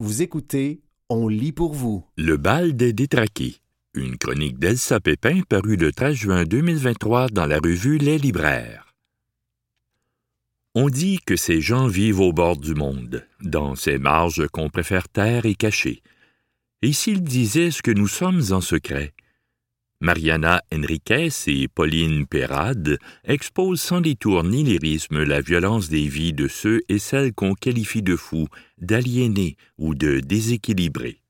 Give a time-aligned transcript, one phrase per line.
[0.00, 2.06] Vous écoutez On lit pour vous.
[2.16, 3.56] Le bal des détraqués.
[3.94, 8.94] Une chronique d'Elsa Pépin parue le 13 juin 2023 dans la revue Les Libraires.
[10.76, 15.08] On dit que ces gens vivent au bord du monde, dans ces marges qu'on préfère
[15.08, 16.00] taire et cacher.
[16.82, 19.14] Et s'ils disaient ce que nous sommes en secret?
[20.00, 26.46] Mariana Enriquez et Pauline Perrade exposent sans détour ni lyrisme la violence des vies de
[26.46, 28.46] ceux et celles qu'on qualifie de fous,
[28.80, 31.20] d'aliénés ou de déséquilibrés.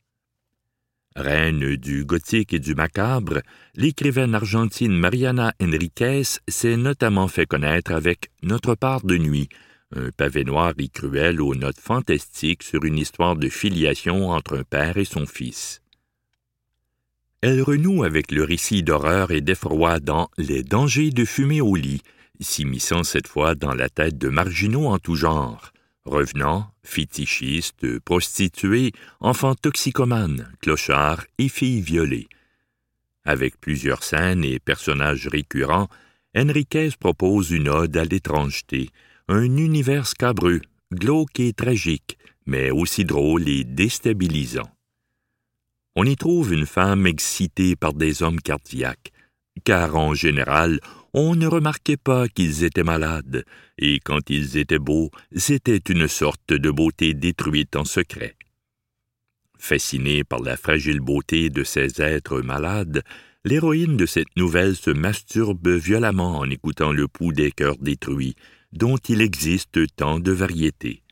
[1.17, 3.41] Reine du gothique et du macabre,
[3.75, 9.49] l'écrivaine argentine Mariana Enriquez s'est notamment fait connaître avec Notre part de nuit,
[9.97, 14.63] un pavé noir et cruel aux notes fantastiques sur une histoire de filiation entre un
[14.63, 15.81] père et son fils.
[17.41, 22.03] Elle renoue avec le récit d'horreur et d'effroi dans Les dangers de fumer au lit,
[22.41, 25.73] s'immisçant cette fois dans la tête de marginaux en tout genre,
[26.05, 32.29] revenants, fétichistes, prostituées, enfants toxicomanes, clochards et filles violées.
[33.25, 35.89] Avec plusieurs scènes et personnages récurrents,
[36.37, 38.91] Enriquez propose une ode à l'étrangeté,
[39.29, 40.61] un univers scabreux,
[40.93, 44.71] glauque et tragique, mais aussi drôle et déstabilisant
[46.01, 49.11] on y trouve une femme excitée par des hommes cardiaques,
[49.65, 50.79] car en général,
[51.13, 53.45] on ne remarquait pas qu'ils étaient malades,
[53.79, 58.37] et quand ils étaient beaux, c'était une sorte de beauté détruite en secret.
[59.59, 63.03] Fascinée par la fragile beauté de ces êtres malades,
[63.45, 68.37] l'héroïne de cette nouvelle se masturbe violemment en écoutant le pouls des cœurs détruits,
[68.73, 71.03] dont il existe tant de variétés.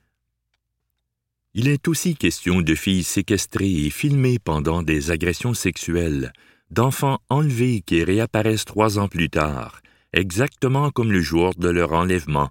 [1.59, 6.35] Il est aussi question de filles séquestrées et filmées pendant des agressions sexuelles,
[6.71, 9.81] d'enfants enlevés qui réapparaissent trois ans plus tard,
[10.13, 12.51] exactement comme le jour de leur enlèvement,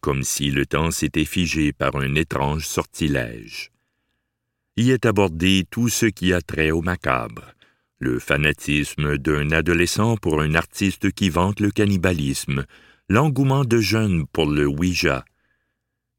[0.00, 3.72] comme si le temps s'était figé par un étrange sortilège.
[4.76, 7.54] Y est abordé tout ce qui a trait au macabre,
[7.98, 12.66] le fanatisme d'un adolescent pour un artiste qui vante le cannibalisme,
[13.08, 15.24] l'engouement de jeunes pour le Ouija,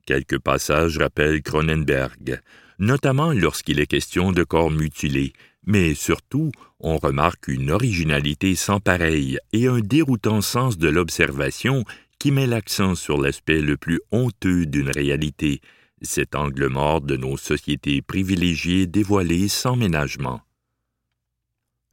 [0.05, 2.39] Quelques passages rappellent Cronenberg,
[2.77, 5.33] notamment lorsqu'il est question de corps mutilés,
[5.65, 11.83] mais surtout on remarque une originalité sans pareille et un déroutant sens de l'observation
[12.19, 15.61] qui met l'accent sur l'aspect le plus honteux d'une réalité,
[16.01, 20.41] cet angle mort de nos sociétés privilégiées dévoilées sans ménagement.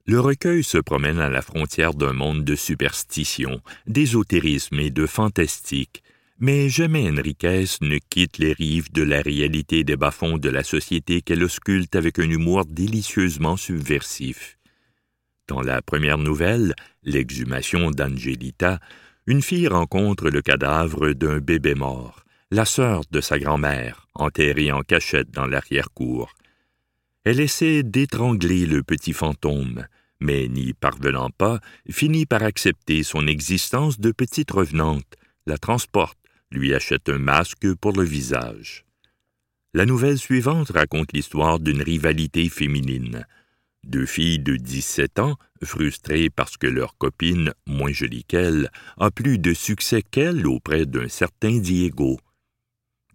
[0.05, 6.03] Le recueil se promène à la frontière d'un monde de superstition, d'ésotérisme et de fantastique,
[6.43, 11.23] mais jamais Enriquez ne quitte les rives de la réalité des bas-fonds de la société
[11.23, 14.59] qu'elle ausculte avec un humour délicieusement subversif.
[15.47, 18.81] Dans la première nouvelle, L'exhumation d'Angelita,
[19.29, 24.83] une fille rencontre le cadavre d'un bébé mort, la sœur de sa grand-mère, enterrée en
[24.83, 26.35] cachette dans l'arrière-cour.
[27.23, 29.87] Elle essaie d'étrangler le petit fantôme,
[30.19, 35.15] mais n'y parvenant pas, finit par accepter son existence de petite revenante,
[35.47, 36.19] la transporte
[36.53, 38.85] lui achète un masque pour le visage.
[39.75, 43.27] La nouvelle suivante raconte l'histoire d'une rivalité féminine.
[43.85, 49.39] Deux filles de 17 ans, frustrées parce que leur copine, moins jolie qu'elle, a plus
[49.39, 52.21] de succès qu'elle auprès d'un certain Diego.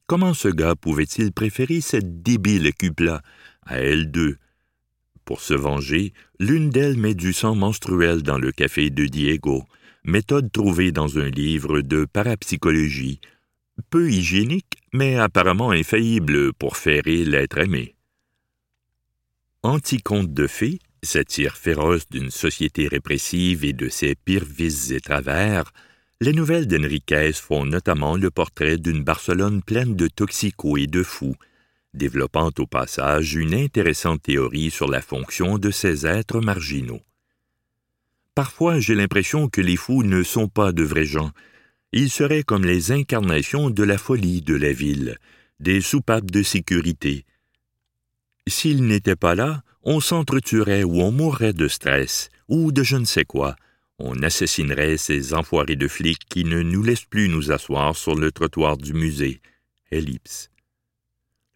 [0.08, 3.22] Comment ce gars pouvait-il préférer cette débile cupla
[3.66, 4.38] à elles deux?
[5.26, 9.66] Pour se venger, l'une d'elles met du sang menstruel dans le café de Diego,
[10.08, 13.20] méthode trouvée dans un livre de parapsychologie,
[13.90, 17.96] peu hygiénique, mais apparemment infaillible pour ferrer l'être aimé.
[19.64, 25.74] Anti-conte de fées, satire féroce d'une société répressive et de ses pires vices et travers,
[26.22, 31.36] les nouvelles d'Enriquez font notamment le portrait d'une Barcelone pleine de toxicos et de fous,
[31.94, 37.02] développant au passage une intéressante théorie sur la fonction de ces êtres marginaux.
[38.38, 41.32] Parfois, j'ai l'impression que les fous ne sont pas de vrais gens.
[41.92, 45.18] Ils seraient comme les incarnations de la folie de la ville,
[45.60, 47.26] des soupapes de sécurité.
[48.48, 53.06] S'ils n'étaient pas là, on s'entretuerait ou on mourrait de stress, ou de je ne
[53.06, 53.56] sais quoi.
[53.98, 58.32] On assassinerait ces enfoirés de flics qui ne nous laissent plus nous asseoir sur le
[58.32, 59.42] trottoir du musée.
[59.90, 60.52] Ellipse.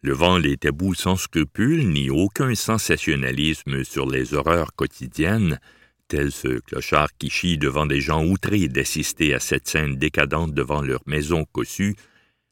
[0.00, 5.60] Le vent les tabous sans scrupules ni aucun sensationnalisme sur les horreurs quotidiennes,
[6.30, 11.00] ce clochard qui chie devant des gens outrés d'assister à cette scène décadente devant leur
[11.06, 11.96] maison cossue,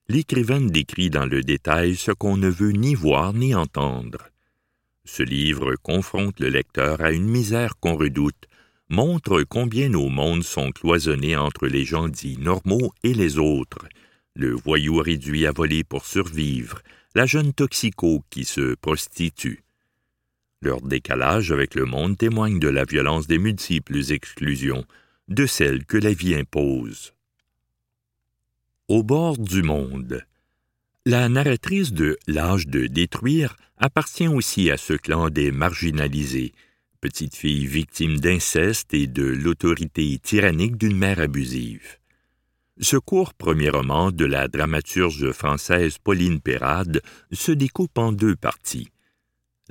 [0.08, 4.30] l'écrivaine décrit dans le détail ce qu'on ne veut ni voir ni entendre.
[5.04, 8.48] Ce livre confronte le lecteur à une misère qu'on redoute,
[8.88, 13.86] montre combien nos mondes sont cloisonnés entre les gens dits normaux et les autres,
[14.34, 16.80] le voyou réduit à voler pour survivre,
[17.14, 19.64] la jeune toxico qui se prostitue.
[20.62, 24.84] Leur décalage avec le monde témoigne de la violence des multiples exclusions,
[25.28, 27.14] de celles que la vie impose.
[28.88, 30.22] Au bord du monde.
[31.06, 36.52] La narratrice de L'âge de détruire appartient aussi à ce clan des marginalisés,
[37.00, 41.96] petite fille victime d'inceste et de l'autorité tyrannique d'une mère abusive.
[42.80, 47.00] Ce court premier roman de la dramaturge française Pauline Perrade
[47.32, 48.90] se découpe en deux parties.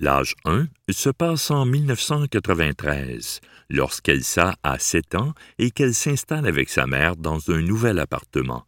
[0.01, 6.87] L'âge 1 se passe en 1993, lorsqu'Elsa a sept ans et qu'elle s'installe avec sa
[6.87, 8.65] mère dans un nouvel appartement.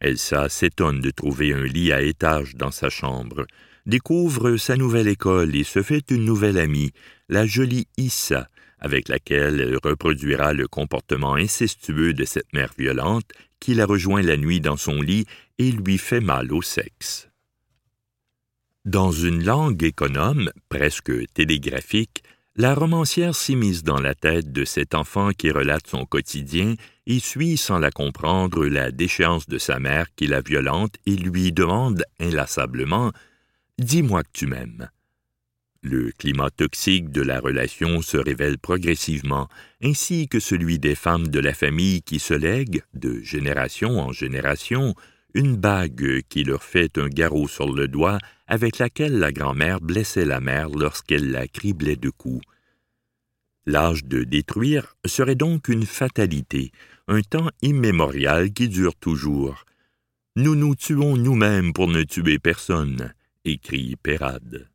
[0.00, 3.46] Elsa s'étonne de trouver un lit à étage dans sa chambre,
[3.84, 6.92] découvre sa nouvelle école et se fait une nouvelle amie,
[7.28, 8.48] la jolie Issa,
[8.78, 14.38] avec laquelle elle reproduira le comportement incestueux de cette mère violente qui la rejoint la
[14.38, 15.26] nuit dans son lit
[15.58, 17.29] et lui fait mal au sexe.
[18.86, 22.22] Dans une langue économe, presque télégraphique,
[22.56, 27.58] la romancière s'immisce dans la tête de cet enfant qui relate son quotidien et suit
[27.58, 33.12] sans la comprendre la déchéance de sa mère qui la violente et lui demande inlassablement
[33.78, 34.88] Dis-moi que tu m'aimes.
[35.82, 39.48] Le climat toxique de la relation se révèle progressivement,
[39.82, 44.94] ainsi que celui des femmes de la famille qui se lèguent, de génération en génération,
[45.34, 50.24] une bague qui leur fait un garrot sur le doigt avec laquelle la grand-mère blessait
[50.24, 52.44] la mère lorsqu'elle la criblait de coups.
[53.66, 56.72] L'âge de détruire serait donc une fatalité,
[57.08, 59.64] un temps immémorial qui dure toujours.
[60.36, 63.12] Nous nous tuons nous-mêmes pour ne tuer personne,
[63.44, 64.68] écrit Pérade.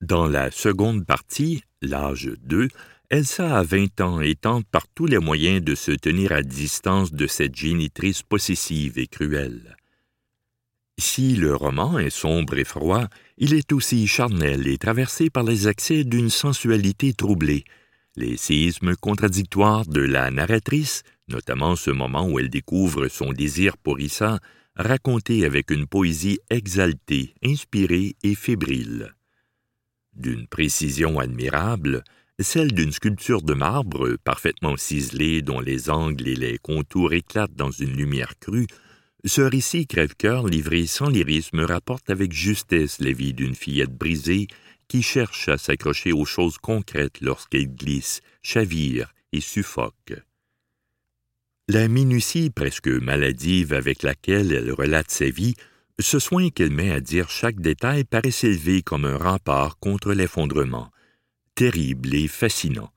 [0.00, 2.68] Dans la seconde partie, l'âge 2,
[3.10, 7.10] Elsa a vingt ans et tente par tous les moyens de se tenir à distance
[7.10, 9.76] de cette génitrice possessive et cruelle.
[10.98, 13.06] Si le roman est sombre et froid,
[13.38, 17.64] il est aussi charnel et traversé par les accès d'une sensualité troublée,
[18.16, 24.00] les séismes contradictoires de la narratrice, notamment ce moment où elle découvre son désir pour
[24.00, 24.38] Issa,
[24.76, 29.14] raconté avec une poésie exaltée, inspirée et fébrile
[30.18, 32.02] d'une précision admirable,
[32.40, 37.70] celle d'une sculpture de marbre parfaitement ciselée dont les angles et les contours éclatent dans
[37.70, 38.66] une lumière crue,
[39.24, 44.46] ce récit crève-cœur livré sans lyrisme rapporte avec justesse la vie d'une fillette brisée
[44.86, 50.14] qui cherche à s'accrocher aux choses concrètes lorsqu'elle glisse, chavire et suffoque.
[51.68, 55.54] La minutie presque maladive avec laquelle elle relate sa vie
[56.00, 60.90] ce soin qu'elle met à dire chaque détail paraît s'élever comme un rempart contre l'effondrement,
[61.58, 62.92] terrible et fascinant.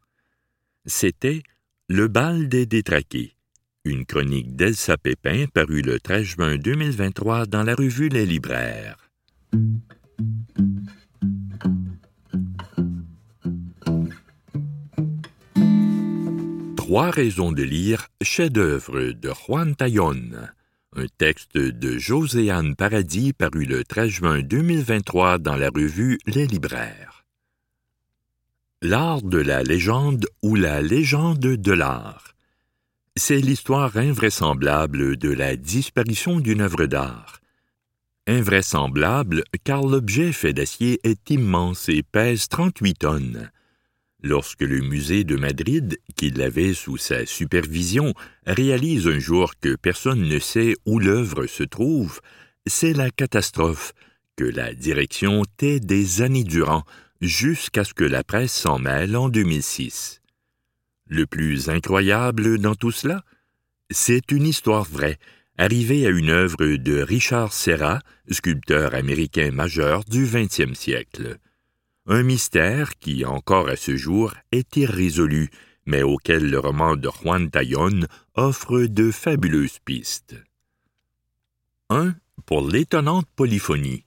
[0.86, 1.42] C'était
[1.90, 3.36] Le bal des détraqués,
[3.86, 9.10] une chronique d'Elsa Pépin parue le 13 juin 2023 dans la revue Les Libraires.
[16.75, 20.22] Trois raisons de lire chef-d'œuvre de Juan Taillon
[20.94, 27.21] un texte de Joséanne Paradis paru le 13 juin 2023 dans la revue Les Libraires.
[28.83, 32.33] L'art de la légende ou la légende de l'art.
[33.16, 37.42] C'est l'histoire invraisemblable de la disparition d'une œuvre d'art.
[38.25, 43.51] Invraisemblable car l'objet fait d'acier est immense et pèse 38 tonnes.
[44.24, 48.15] Lorsque le musée de Madrid, qui l'avait sous sa supervision,
[48.48, 52.20] réalise un jour que personne ne sait où l'œuvre se trouve,
[52.65, 53.94] c'est la catastrophe
[54.36, 56.84] que la direction tait des années durant,
[57.22, 60.22] jusqu'à ce que la presse s'en mêle en 2006.
[61.08, 63.24] Le plus incroyable dans tout cela,
[63.90, 65.20] c'est une histoire vraie,
[65.58, 68.00] arrivée à une œuvre de Richard Serra,
[68.30, 71.38] sculpteur américain majeur du XXe siècle
[72.08, 75.50] un mystère qui, encore à ce jour, est irrésolu,
[75.86, 78.01] mais auquel le roman de Juan Taillon
[78.36, 80.36] offre de fabuleuses pistes.
[81.90, 82.16] 1.
[82.46, 84.04] Pour l'étonnante polyphonie.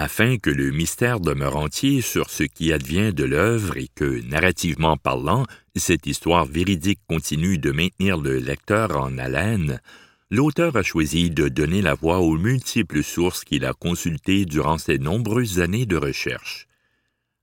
[0.00, 4.96] Afin que le mystère demeure entier sur ce qui advient de l'œuvre et que, narrativement
[4.96, 9.80] parlant, cette histoire véridique continue de maintenir le lecteur en haleine,
[10.30, 14.98] l'auteur a choisi de donner la voix aux multiples sources qu'il a consultées durant ses
[14.98, 16.68] nombreuses années de recherche.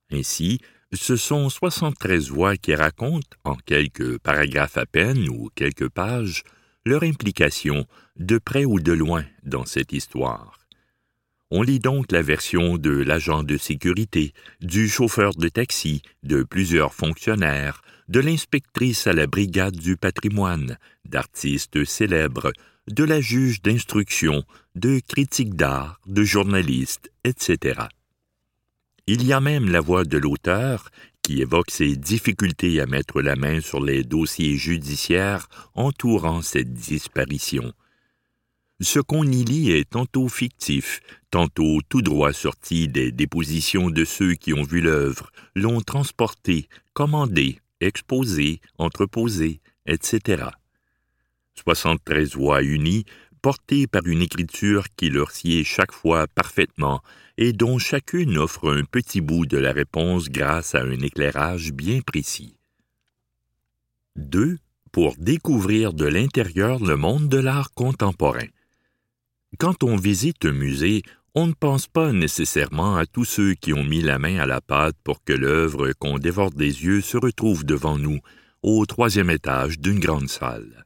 [0.09, 0.61] Ainsi,
[0.93, 6.43] ce sont 73 voix qui racontent, en quelques paragraphes à peine ou quelques pages,
[6.85, 7.85] leur implication,
[8.15, 10.64] de près ou de loin, dans cette histoire.
[11.51, 16.93] On lit donc la version de l'agent de sécurité, du chauffeur de taxi, de plusieurs
[16.93, 22.51] fonctionnaires, de l'inspectrice à la brigade du patrimoine, d'artistes célèbres,
[22.87, 27.81] de la juge d'instruction, de critique d'art, de journaliste, etc.
[29.07, 30.89] Il y a même la voix de l'auteur
[31.21, 37.71] qui évoque ses difficultés à mettre la main sur les dossiers judiciaires entourant cette disparition.
[38.81, 40.99] Ce qu'on y lit est tantôt fictif,
[41.31, 47.59] tantôt tout droit sorti des dépositions de ceux qui ont vu l'œuvre, l'ont transportée, commandée,
[47.79, 50.49] exposée, entreposée, etc.
[51.55, 53.05] 73 voix unies,
[53.41, 57.01] portées par une écriture qui leur sied chaque fois parfaitement
[57.37, 62.01] et dont chacune offre un petit bout de la réponse grâce à un éclairage bien
[62.01, 62.57] précis.
[64.17, 64.57] 2.
[64.91, 68.47] Pour découvrir de l'intérieur le monde de l'art contemporain.
[69.57, 71.01] Quand on visite un musée,
[71.33, 74.59] on ne pense pas nécessairement à tous ceux qui ont mis la main à la
[74.59, 78.19] pâte pour que l'œuvre qu'on dévore des yeux se retrouve devant nous,
[78.63, 80.85] au troisième étage d'une grande salle.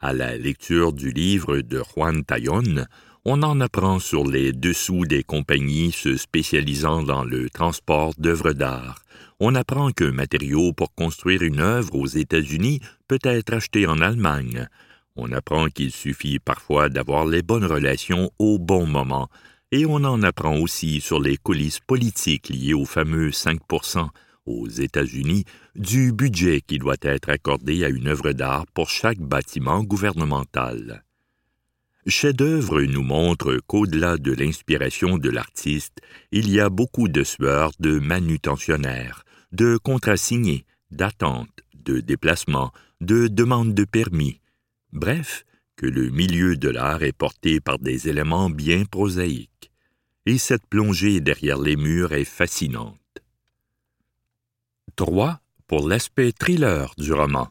[0.00, 2.86] À la lecture du livre de Juan Taillon,
[3.24, 9.02] on en apprend sur les dessous des compagnies se spécialisant dans le transport d'œuvres d'art.
[9.40, 14.68] On apprend qu'un matériau pour construire une œuvre aux États-Unis peut être acheté en Allemagne.
[15.20, 19.28] On apprend qu'il suffit parfois d'avoir les bonnes relations au bon moment,
[19.72, 24.08] et on en apprend aussi sur les coulisses politiques liées au fameux 5%
[24.46, 25.44] aux États-Unis
[25.74, 31.02] du budget qui doit être accordé à une œuvre d'art pour chaque bâtiment gouvernemental.
[32.06, 35.98] Chef-d'œuvre nous montre qu'au-delà de l'inspiration de l'artiste,
[36.30, 42.70] il y a beaucoup de sueurs de manutentionnaires, de contrats signés, d'attentes, de déplacements,
[43.00, 44.40] de demandes de permis.
[44.92, 45.44] Bref,
[45.76, 49.70] que le milieu de l'art est porté par des éléments bien prosaïques.
[50.26, 52.98] Et cette plongée derrière les murs est fascinante.
[54.96, 55.40] 3.
[55.66, 57.48] Pour l'aspect thriller du roman.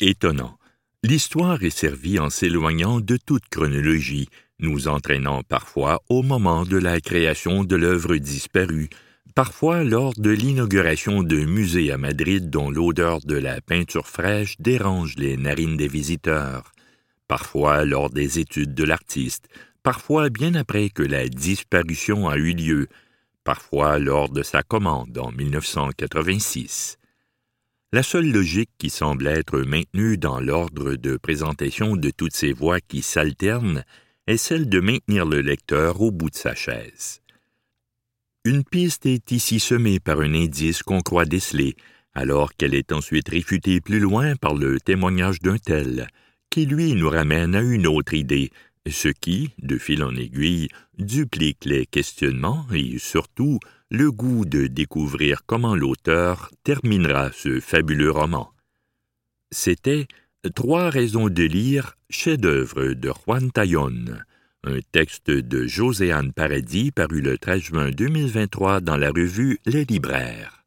[0.00, 0.58] Étonnant
[1.02, 4.28] L'histoire est servie en s'éloignant de toute chronologie,
[4.58, 8.90] nous entraînant parfois au moment de la création de l'œuvre disparue,
[9.36, 15.16] parfois lors de l'inauguration d'un musée à Madrid dont l'odeur de la peinture fraîche dérange
[15.16, 16.72] les narines des visiteurs,
[17.28, 19.48] parfois lors des études de l'artiste,
[19.82, 22.88] parfois bien après que la disparition a eu lieu,
[23.44, 26.96] parfois lors de sa commande en 1986.
[27.92, 32.80] La seule logique qui semble être maintenue dans l'ordre de présentation de toutes ces voix
[32.80, 33.84] qui s'alternent
[34.26, 37.20] est celle de maintenir le lecteur au bout de sa chaise.
[38.46, 41.74] Une piste est ici semée par un indice qu'on croit déceler,
[42.14, 46.06] alors qu'elle est ensuite réfutée plus loin par le témoignage d'un tel,
[46.48, 48.52] qui lui nous ramène à une autre idée,
[48.88, 53.58] ce qui, de fil en aiguille, duplique les questionnements et surtout
[53.90, 58.52] le goût de découvrir comment l'auteur terminera ce fabuleux roman.
[59.50, 60.06] C'était
[60.54, 64.04] Trois raisons de lire, chef-d'œuvre de Juan Taillon,
[64.66, 70.64] un texte de Joséanne Paradis paru le 13 juin 2023 dans la revue Les Libraires.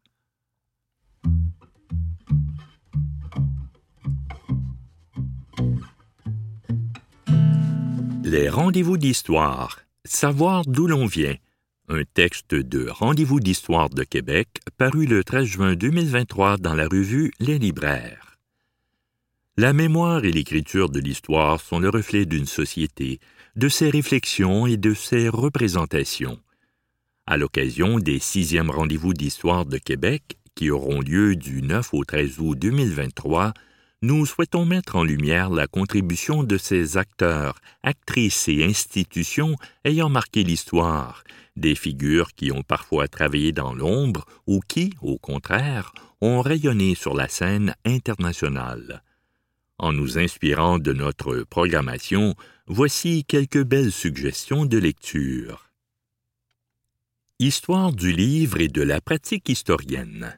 [8.24, 9.80] Les rendez-vous d'histoire.
[10.06, 11.36] Savoir d'où l'on vient
[11.90, 17.34] un texte de Rendez-vous d'histoire de Québec paru le 13 juin 2023 dans la revue
[17.40, 18.38] Les Libraires.
[19.58, 23.20] La mémoire et l'écriture de l'histoire sont le reflet d'une société,
[23.60, 26.40] de ses réflexions et de ses représentations.
[27.26, 32.40] À l'occasion des sixièmes Rendez-vous d'histoire de Québec, qui auront lieu du 9 au 13
[32.40, 33.54] août 2023,
[34.02, 40.46] nous souhaitons mettre en lumière la contribution de ces acteurs, actrices et institutions ayant marqué
[40.46, 41.26] l'histoire,
[41.58, 47.14] des figures qui ont parfois travaillé dans l'ombre ou qui, au contraire, ont rayonné sur
[47.14, 49.04] la scène internationale.
[49.80, 52.36] En nous inspirant de notre programmation,
[52.72, 55.72] voici quelques belles suggestions de lecture.
[57.40, 60.38] Histoire du livre et de la pratique historienne.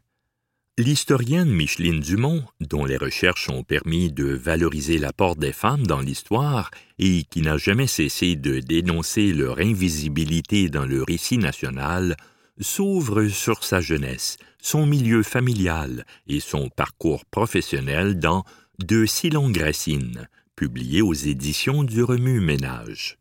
[0.78, 6.72] L'historienne Micheline Dumont, dont les recherches ont permis de valoriser l'apport des femmes dans l'histoire
[7.00, 12.16] et qui n'a jamais cessé de dénoncer leur invisibilité dans le récit national,
[12.62, 18.46] s'ouvre sur sa jeunesse, son milieu familial et son parcours professionnel dans
[18.80, 20.30] De si longues racines,
[20.62, 23.18] publié aux éditions du Remue Ménage.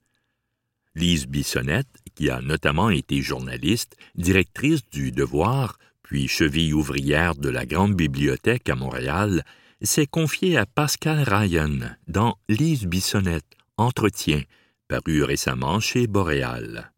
[0.95, 7.65] Lise Bissonnette, qui a notamment été journaliste, directrice du Devoir, puis cheville ouvrière de la
[7.65, 9.43] Grande Bibliothèque à Montréal,
[9.81, 14.43] s'est confiée à Pascal Ryan dans Lise Bissonnette, Entretien,
[14.87, 16.93] paru récemment chez Boréal.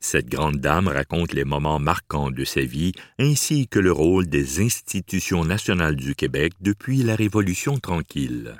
[0.00, 4.60] Cette grande dame raconte les moments marquants de sa vie ainsi que le rôle des
[4.60, 8.54] institutions nationales du Québec depuis la Révolution tranquille.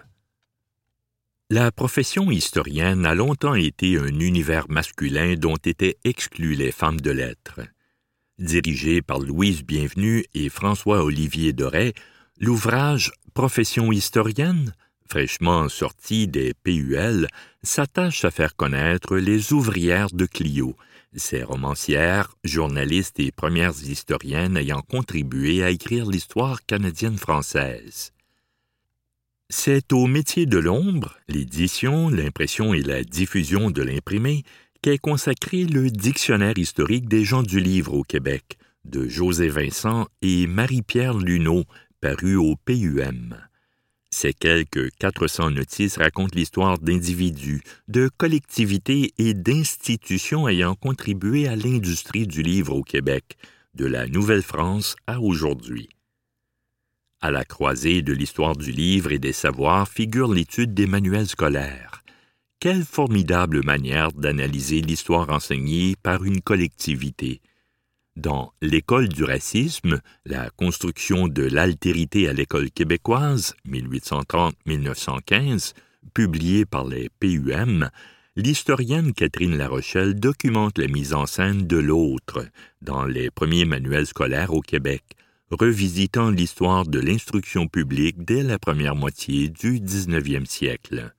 [1.51, 7.11] La profession historienne a longtemps été un univers masculin dont étaient exclues les femmes de
[7.11, 7.61] lettres.
[8.39, 11.93] Dirigé par Louise Bienvenue et François-Olivier Doré,
[12.41, 14.73] l'ouvrage Profession historienne,
[15.07, 17.29] fraîchement sorti des PUL,
[17.63, 20.75] s'attache à faire connaître les ouvrières de Clio,
[21.15, 28.14] ces romancières, journalistes et premières historiennes ayant contribué à écrire l'histoire canadienne-française.
[29.51, 34.43] C'est au métier de l'ombre, l'édition, l'impression et la diffusion de l'imprimé
[34.81, 40.47] qu'est consacré le Dictionnaire historique des gens du livre au Québec, de José Vincent et
[40.47, 41.65] Marie-Pierre Luneau,
[42.01, 43.37] paru au PUM.
[44.11, 52.27] Ces quelques 400 notices racontent l'histoire d'individus, de collectivités et d'institutions ayant contribué à l'industrie
[52.27, 53.37] du livre au Québec,
[53.75, 55.94] de la Nouvelle-France à aujourd'hui.
[57.25, 62.03] À la croisée de l'histoire du livre et des savoirs figure l'étude des manuels scolaires.
[62.61, 67.41] Quelle formidable manière d'analyser l'histoire enseignée par une collectivité,
[68.15, 75.73] dans L'école du racisme, la construction de l'altérité à l'école québécoise, 1830-1915,
[76.13, 77.89] publié par les PUM,
[78.37, 82.45] l'historienne Catherine Larochelle documente la mise en scène de l'autre
[82.83, 85.05] dans les premiers manuels scolaires au Québec,
[85.51, 91.15] revisitant l'histoire de l'instruction publique dès la première moitié du 19e siècle.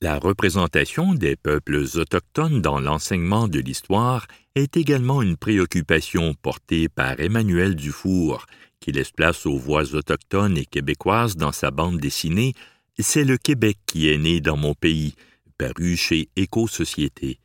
[0.00, 4.26] La représentation des peuples autochtones dans l'enseignement de l'histoire
[4.56, 8.46] est également une préoccupation portée par Emmanuel Dufour,
[8.80, 12.54] qui laisse place aux voix autochtones et québécoises dans sa bande dessinée
[12.98, 15.14] C'est le Québec qui est né dans mon pays,
[15.56, 17.38] paru chez Éco-Société.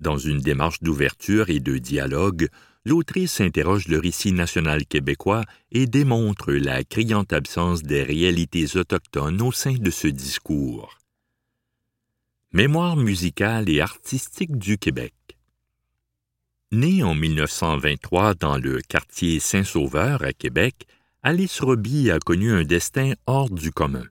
[0.00, 2.48] Dans une démarche d'ouverture et de dialogue,
[2.84, 9.52] l'autrice interroge le récit national québécois et démontre la criante absence des réalités autochtones au
[9.52, 10.98] sein de ce discours.
[12.52, 15.14] Mémoire musicale et artistique du Québec.
[16.72, 20.86] Née en 1923 dans le quartier Saint-Sauveur à Québec,
[21.22, 24.04] Alice Roby a connu un destin hors du commun.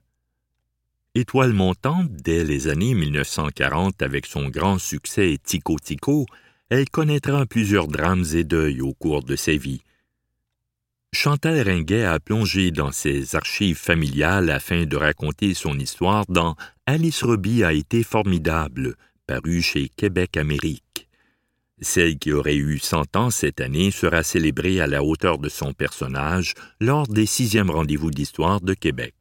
[1.14, 6.26] Étoile montante dès les années 1940 avec son grand succès Tico Tico,
[6.70, 9.82] elle connaîtra plusieurs drames et deuils au cours de sa vie.
[11.12, 16.54] Chantal Ringuet a plongé dans ses archives familiales afin de raconter son histoire dans
[16.86, 18.94] Alice Roby a été formidable,
[19.26, 21.08] paru chez Québec Amérique.
[21.80, 25.72] Celle qui aurait eu cent ans cette année sera célébrée à la hauteur de son
[25.72, 29.14] personnage lors des sixièmes rendez-vous d'histoire de Québec.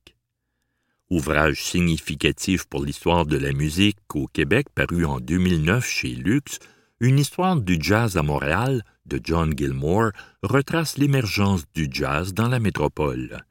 [1.09, 6.59] Ouvrage significatif pour l'histoire de la musique au Québec paru en 2009 chez Lux,
[6.99, 10.11] une histoire du jazz à Montréal de John Gilmore
[10.43, 13.45] retrace l'émergence du jazz dans la métropole.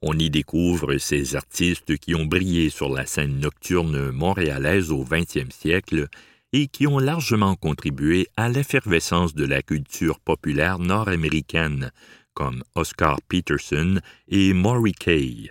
[0.00, 5.50] On y découvre ces artistes qui ont brillé sur la scène nocturne montréalaise au XXe
[5.50, 6.06] siècle
[6.52, 11.90] et qui ont largement contribué à l'effervescence de la culture populaire nord-américaine,
[12.32, 15.50] comme Oscar Peterson et Maury Kay.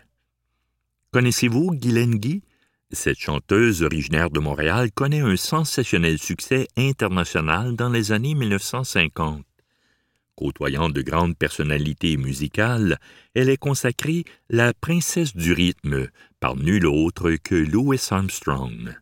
[1.11, 2.41] Connaissez-vous Guylaine Guy?
[2.91, 9.43] Cette chanteuse originaire de Montréal connaît un sensationnel succès international dans les années 1950.
[10.35, 12.97] Côtoyant de grandes personnalités musicales,
[13.33, 16.07] elle est consacrée la princesse du rythme
[16.39, 18.95] par nul autre que Louis Armstrong.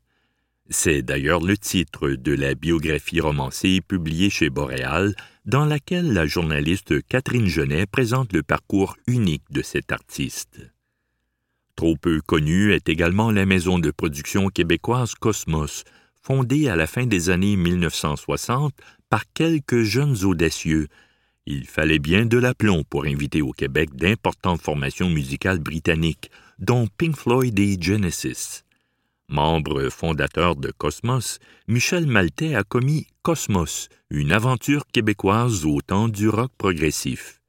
[0.67, 5.13] C'est d'ailleurs le titre de la biographie romancée publiée chez Boréal,
[5.45, 10.74] dans laquelle la journaliste Catherine Genet présente le parcours unique de cet artiste.
[11.75, 15.83] Trop peu connue est également la maison de production québécoise Cosmos,
[16.23, 18.73] fondée à la fin des années 1960
[19.09, 20.87] par quelques jeunes audacieux.
[21.45, 27.17] Il fallait bien de l'aplomb pour inviter au Québec d'importantes formations musicales britanniques, dont Pink
[27.17, 28.63] Floyd et Genesis.
[29.27, 36.29] Membre fondateur de Cosmos, Michel Maltais a commis Cosmos, une aventure québécoise au temps du
[36.29, 37.41] rock progressif.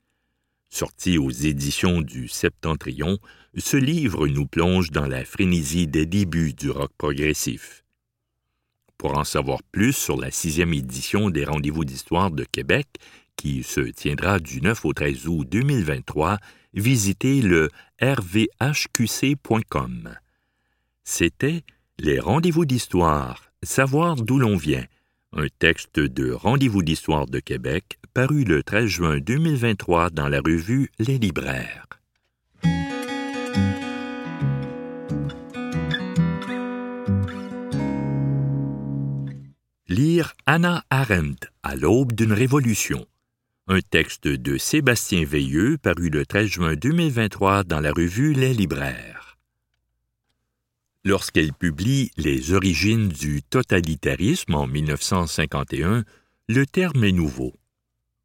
[0.69, 3.19] Sorti aux éditions du Septentrion,
[3.61, 7.85] ce livre nous plonge dans la frénésie des débuts du rock progressif.
[8.99, 12.87] Pour en savoir plus sur la sixième édition des Rendez-vous d'histoire de Québec,
[13.37, 16.39] qui se tiendra du 9 au 13 août 2023,
[16.75, 18.49] visitez le rvhqc.com.
[21.05, 21.63] C'était
[21.99, 24.85] Les Rendez-vous d'histoire, savoir d'où l'on vient,
[25.33, 30.91] un texte de Rendez-vous d'histoire de Québec paru le 13 juin 2023 dans la revue
[30.99, 31.87] Les Libraires.
[39.97, 43.07] Lire Anna Arendt à l'aube d'une révolution.
[43.67, 49.39] Un texte de Sébastien Veilleux paru le 13 juin 2023 dans la revue Les Libraires.
[51.03, 56.05] Lorsqu'elle publie Les origines du totalitarisme en 1951,
[56.51, 57.55] le terme est nouveau.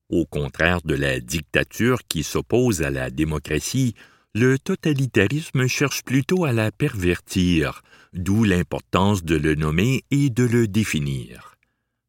[0.10, 3.96] Au contraire de la dictature qui s'oppose à la démocratie,
[4.36, 7.82] le totalitarisme cherche plutôt à la pervertir,
[8.12, 11.51] d'où l'importance de le nommer et de le définir.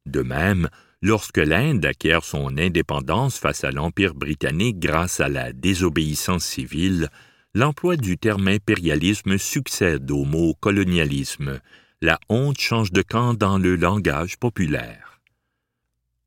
[0.06, 0.68] De même,
[1.00, 7.08] lorsque l'Inde acquiert son indépendance face à l'Empire britannique grâce à la désobéissance civile,
[7.54, 11.60] l'emploi du terme impérialisme succède au mot colonialisme.
[12.00, 15.20] La honte change de camp dans le langage populaire.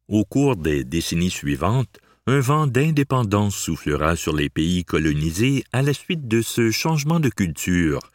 [0.07, 5.93] Au cours des décennies suivantes, un vent d'indépendance soufflera sur les pays colonisés à la
[5.93, 8.11] suite de ce changement de culture,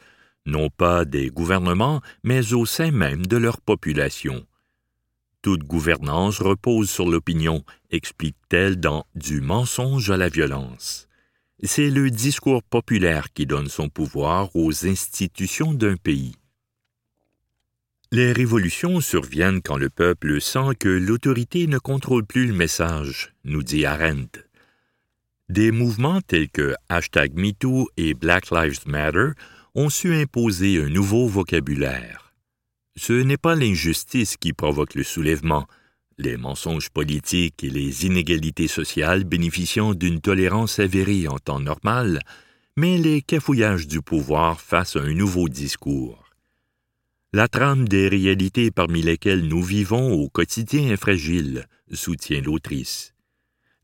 [0.47, 4.47] non pas des gouvernements, mais au sein même de leur population.
[5.43, 11.09] Toute gouvernance repose sur l'opinion, explique-t-elle dans Du mensonge à la violence.
[11.63, 16.35] C'est le discours populaire qui donne son pouvoir aux institutions d'un pays.
[18.13, 23.63] Les révolutions surviennent quand le peuple sent que l'autorité ne contrôle plus le message, nous
[23.63, 24.41] dit Arendt.
[25.49, 29.31] Des mouvements tels que hashtag MeToo et Black Lives Matter
[29.75, 32.30] ont su imposer un nouveau vocabulaire.
[32.97, 35.67] Ce n'est pas l'injustice qui provoque le soulèvement,
[36.19, 42.21] les mensonges politiques et les inégalités sociales bénéficiant d'une tolérance avérée en temps normal,
[42.77, 46.25] mais les cafouillages du pouvoir face à un nouveau discours.
[47.33, 53.15] La trame des réalités parmi lesquelles nous vivons au quotidien est fragile, soutient l'autrice.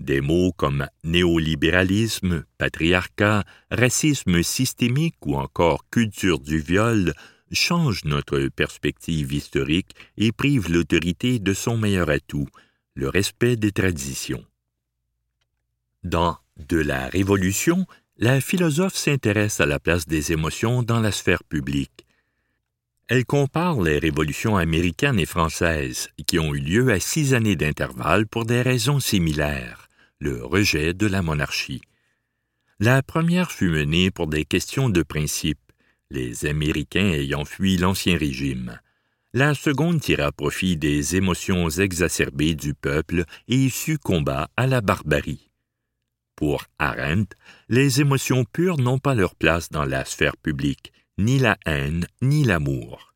[0.01, 7.14] Des mots comme néolibéralisme, patriarcat, racisme systémique ou encore culture du viol
[7.52, 12.48] changent notre perspective historique et privent l'autorité de son meilleur atout,
[12.94, 14.44] le respect des traditions.
[16.02, 17.87] Dans De la Révolution,
[18.18, 22.06] la philosophe s'intéresse à la place des émotions dans la sphère publique
[23.09, 28.26] elle compare les révolutions américaines et françaises, qui ont eu lieu à six années d'intervalle
[28.26, 31.82] pour des raisons similaires, le rejet de la monarchie.
[32.80, 35.61] La première fut menée pour des questions de principe,
[36.11, 38.79] les Américains ayant fui l'Ancien Régime.
[39.33, 45.51] La seconde tira profit des émotions exacerbées du peuple et succomba à la barbarie.
[46.37, 47.37] Pour Arendt,
[47.69, 52.45] les émotions pures n'ont pas leur place dans la sphère publique, ni la haine, ni
[52.45, 53.14] l'amour.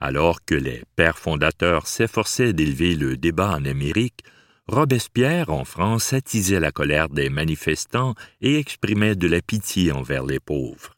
[0.00, 4.24] Alors que les pères fondateurs s'efforçaient d'élever le débat en Amérique,
[4.66, 10.40] Robespierre en France attisait la colère des manifestants et exprimait de la pitié envers les
[10.40, 10.97] pauvres.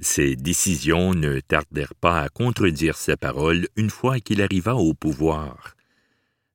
[0.00, 5.76] Ses décisions ne tardèrent pas à contredire ses paroles une fois qu'il arriva au pouvoir.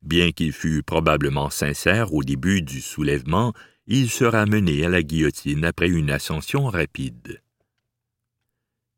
[0.02, 3.54] Bien qu'il fût probablement sincère au début du soulèvement,
[3.86, 7.42] il sera mené à la guillotine après une ascension rapide.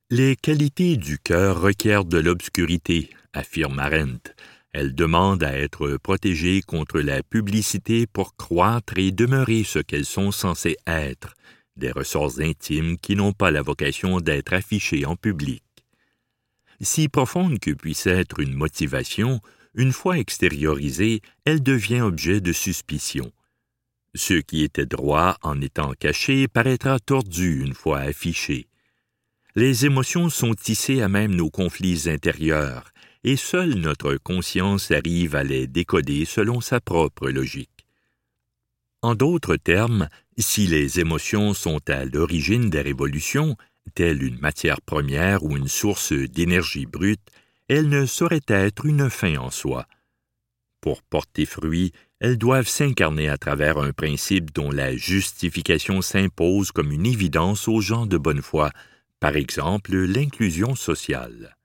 [0.10, 4.34] Les qualités du cœur requièrent de l'obscurité, affirme Arendt.
[4.72, 10.32] Elles demandent à être protégées contre la publicité pour croître et demeurer ce qu'elles sont
[10.32, 11.34] censées être,
[11.78, 15.64] des ressorts intimes qui n'ont pas la vocation d'être affichés en public.
[16.82, 19.42] Si profonde que puisse être une motivation,
[19.74, 23.32] une fois extériorisée, elle devient objet de suspicion.
[24.16, 28.68] Ce qui était droit en étant caché paraîtra tordu une fois affiché.
[29.56, 32.92] Les émotions sont tissées à même nos conflits intérieurs,
[33.24, 37.77] et seule notre conscience arrive à les décoder selon sa propre logique.
[39.02, 43.56] En d'autres termes, si les émotions sont à l'origine des révolutions,
[43.94, 47.30] telle une matière première ou une source d'énergie brute,
[47.68, 49.88] elles ne sauraient être une fin en soi.
[50.82, 56.92] Pour porter fruit, elles doivent s'incarner à travers un principe dont la justification s'impose comme
[56.92, 58.72] une évidence aux gens de bonne foi,
[59.20, 61.57] par exemple l'inclusion sociale.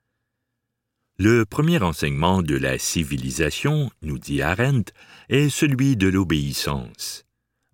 [1.18, 4.92] Le premier enseignement de la civilisation, nous dit Arendt,
[5.28, 7.24] est celui de l'obéissance.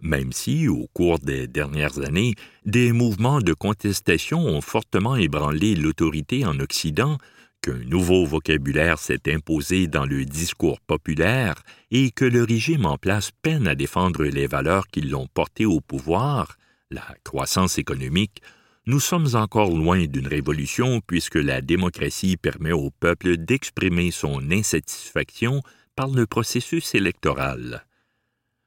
[0.01, 2.35] Même si, au cours des dernières années,
[2.67, 7.17] des mouvements de contestation ont fortement ébranlé l'autorité en Occident,
[7.63, 11.55] qu'un nouveau vocabulaire s'est imposé dans le discours populaire
[11.91, 15.81] et que le régime en place peine à défendre les valeurs qui l'ont porté au
[15.81, 16.57] pouvoir,
[16.91, 18.43] la croissance économique,
[18.89, 25.63] nous sommes encore loin d'une révolution puisque la démocratie permet au peuple d'exprimer son insatisfaction
[25.95, 27.85] par le processus électoral.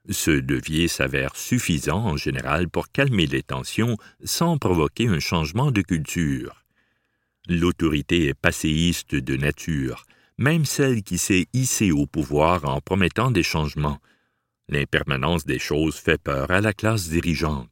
[0.07, 5.81] Ce levier s'avère suffisant en général pour calmer les tensions sans provoquer un changement de
[5.81, 6.65] culture.
[7.47, 10.05] L'autorité est passéiste de nature,
[10.37, 13.97] même celle qui s'est hissée au pouvoir en promettant des changements.
[14.69, 17.70] L'impermanence des choses fait peur à la classe dirigeante.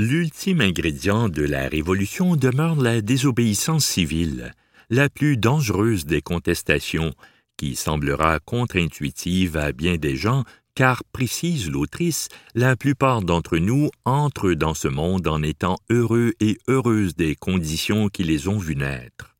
[0.00, 4.54] L'ultime ingrédient de la Révolution demeure la désobéissance civile,
[4.88, 7.12] la plus dangereuse des contestations,
[7.58, 14.54] qui semblera contre-intuitive à bien des gens, car, précise l'autrice, la plupart d'entre nous entrent
[14.54, 19.36] dans ce monde en étant heureux et heureuses des conditions qui les ont vus naître.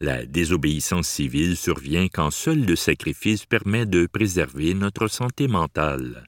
[0.00, 6.26] La désobéissance civile survient quand seul le sacrifice permet de préserver notre santé mentale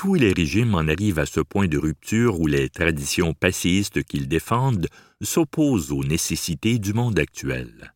[0.00, 4.28] tous les régimes en arrivent à ce point de rupture où les traditions passistes qu'ils
[4.28, 4.88] défendent
[5.20, 7.92] s'opposent aux nécessités du monde actuel.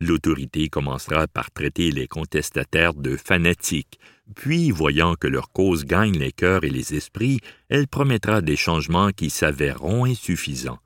[0.00, 4.00] L'autorité commencera par traiter les contestataires de fanatiques,
[4.34, 7.38] puis, voyant que leur cause gagne les cœurs et les esprits,
[7.68, 10.80] elle promettra des changements qui s'avéreront insuffisants.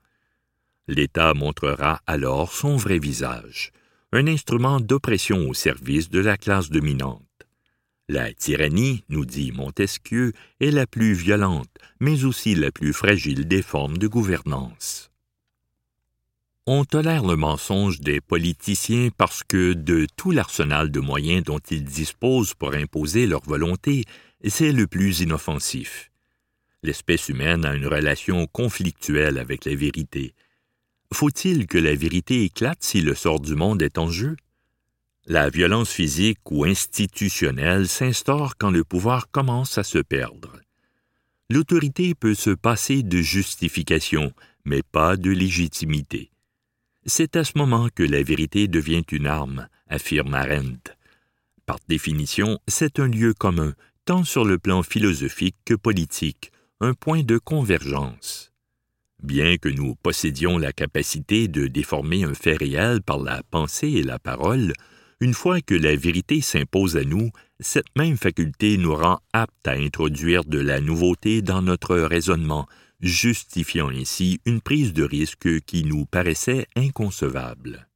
[0.87, 3.71] L'État montrera alors son vrai visage,
[4.11, 7.34] un instrument d'oppression au service de la classe dominante.
[8.07, 13.63] La tyrannie, nous dit Montesquieu, est la plus violente, mais aussi la plus fragile des
[13.63, 15.09] formes de gouvernance.
[16.67, 21.83] On tolère le mensonge des politiciens parce que de tout l'arsenal de moyens dont ils
[21.83, 24.05] disposent pour imposer leur volonté,
[24.47, 26.11] c'est le plus inoffensif.
[26.83, 30.35] L'espèce humaine a une relation conflictuelle avec la vérité.
[31.11, 34.35] Faut-il que la vérité éclate si le sort du monde est en jeu?
[35.27, 40.61] La violence physique ou institutionnelle s'instaure quand le pouvoir commence à se perdre.
[41.49, 44.33] L'autorité peut se passer de justification,
[44.65, 46.29] mais pas de légitimité.
[47.07, 50.91] C'est à ce moment que la vérité devient une arme, affirme Arendt.
[51.65, 53.73] Par définition, c'est un lieu commun,
[54.05, 58.51] tant sur le plan philosophique que politique, un point de convergence.
[59.23, 64.03] Bien que nous possédions la capacité de déformer un fait réel par la pensée et
[64.03, 64.73] la parole,
[65.25, 69.71] une fois que la vérité s'impose à nous, cette même faculté nous rend aptes à
[69.71, 72.67] introduire de la nouveauté dans notre raisonnement,
[73.01, 77.87] justifiant ainsi une prise de risque qui nous paraissait inconcevable.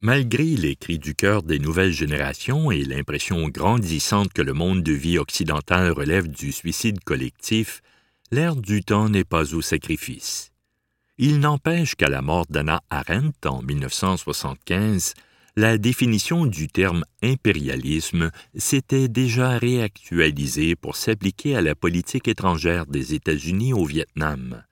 [0.00, 4.94] Malgré les cris du cœur des nouvelles générations et l'impression grandissante que le monde de
[4.94, 7.82] vie occidental relève du suicide collectif,
[8.32, 10.52] l'ère du temps n'est pas au sacrifice.
[11.18, 15.12] Il n'empêche qu'à la mort d'Anna Arendt en 1975,
[15.56, 23.14] la définition du terme impérialisme s'était déjà réactualisée pour s'appliquer à la politique étrangère des
[23.14, 24.64] États-Unis au Vietnam.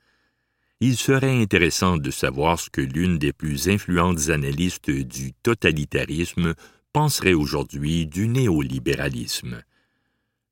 [0.81, 6.55] Il serait intéressant de savoir ce que l'une des plus influentes analystes du totalitarisme
[6.93, 9.63] penserait aujourd'hui du néolibéralisme.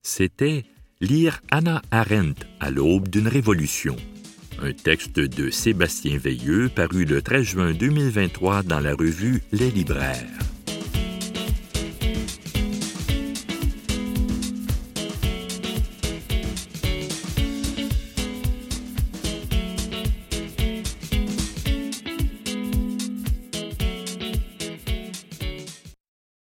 [0.03, 0.65] C'était
[1.01, 3.97] lire Anna Arendt à l'aube d'une révolution
[4.63, 10.56] un texte de Sébastien Veilleux paru le 13 juin 2023 dans la revue Les Libraires.